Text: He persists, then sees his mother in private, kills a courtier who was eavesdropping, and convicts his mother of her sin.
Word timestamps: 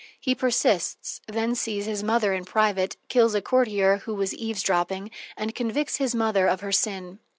He 0.19 0.33
persists, 0.33 1.21
then 1.27 1.53
sees 1.53 1.85
his 1.85 2.01
mother 2.01 2.33
in 2.33 2.43
private, 2.43 2.97
kills 3.07 3.35
a 3.35 3.39
courtier 3.43 3.97
who 3.97 4.15
was 4.15 4.33
eavesdropping, 4.33 5.11
and 5.37 5.53
convicts 5.53 5.97
his 5.97 6.15
mother 6.15 6.47
of 6.47 6.61
her 6.61 6.71
sin. 6.71 7.19